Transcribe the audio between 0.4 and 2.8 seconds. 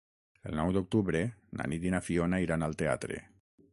El nou d'octubre na Nit i na Fiona iran al